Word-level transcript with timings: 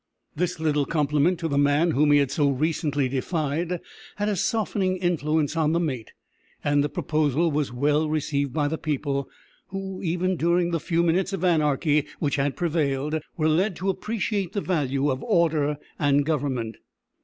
This 0.35 0.59
little 0.59 0.85
compliment 0.87 1.37
to 1.41 1.47
the 1.47 1.59
man 1.59 1.91
whom 1.91 2.11
he 2.11 2.17
had 2.17 2.31
so 2.31 2.49
recently 2.49 3.07
defied 3.07 3.79
had 4.15 4.29
a 4.29 4.35
softening 4.35 4.97
influence 4.97 5.55
on 5.55 5.73
the 5.73 5.79
mate, 5.79 6.09
and 6.63 6.83
the 6.83 6.89
proposal 6.89 7.51
was 7.51 7.71
well 7.71 8.09
received 8.09 8.51
by 8.51 8.67
the 8.67 8.79
people, 8.79 9.29
who, 9.67 10.01
even 10.01 10.37
during 10.37 10.71
the 10.71 10.79
few 10.79 11.03
minutes 11.03 11.33
of 11.33 11.43
anarchy 11.43 12.07
which 12.17 12.37
had 12.37 12.57
prevailed, 12.57 13.19
were 13.37 13.47
led 13.47 13.75
to 13.75 13.91
appreciate 13.91 14.53
the 14.53 14.59
value 14.61 15.11
of 15.11 15.21
order 15.21 15.77
and 15.99 16.25
government. 16.25 16.77